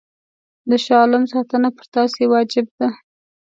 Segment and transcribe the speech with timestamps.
[0.69, 2.87] د شاه عالم ساتنه پر تاسي واجب ده.